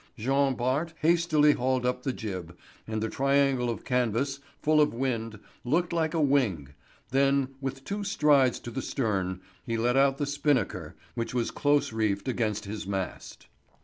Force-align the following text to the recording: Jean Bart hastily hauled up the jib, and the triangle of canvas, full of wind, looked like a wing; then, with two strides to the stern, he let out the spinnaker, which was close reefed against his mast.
Jean 0.17 0.55
Bart 0.55 0.95
hastily 1.01 1.51
hauled 1.51 1.85
up 1.85 2.01
the 2.01 2.11
jib, 2.11 2.57
and 2.87 3.03
the 3.03 3.07
triangle 3.07 3.69
of 3.69 3.85
canvas, 3.85 4.39
full 4.59 4.81
of 4.81 4.95
wind, 4.95 5.39
looked 5.63 5.93
like 5.93 6.15
a 6.15 6.19
wing; 6.19 6.69
then, 7.11 7.49
with 7.61 7.83
two 7.83 8.03
strides 8.03 8.59
to 8.61 8.71
the 8.71 8.81
stern, 8.81 9.41
he 9.63 9.77
let 9.77 9.95
out 9.95 10.17
the 10.17 10.25
spinnaker, 10.25 10.95
which 11.13 11.35
was 11.35 11.51
close 11.51 11.93
reefed 11.93 12.27
against 12.27 12.65
his 12.65 12.87
mast. 12.87 13.45